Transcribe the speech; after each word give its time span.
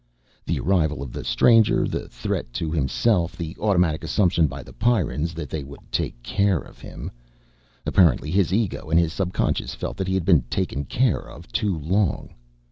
The 0.47 0.59
arrival 0.59 1.03
of 1.03 1.11
the 1.11 1.23
stranger, 1.23 1.87
the 1.87 2.09
threat 2.09 2.51
to 2.53 2.71
himself, 2.71 3.35
the 3.37 3.55
automatic 3.59 4.03
assumption 4.03 4.47
by 4.47 4.63
the 4.63 4.73
Pyrrans 4.73 5.35
that 5.35 5.47
they 5.51 5.63
would 5.63 5.91
take 5.91 6.23
care 6.23 6.57
of 6.57 6.79
him. 6.81 7.11
Apparently 7.85 8.31
his 8.31 8.51
ego 8.51 8.89
and 8.89 8.99
his 8.99 9.13
subconscious 9.13 9.75
felt 9.75 9.97
that 9.97 10.07
he 10.07 10.15
had 10.15 10.25
been 10.25 10.41
taken 10.49 10.85
care 10.85 11.21
of 11.29 11.51
too 11.51 11.77
long. 11.77 12.33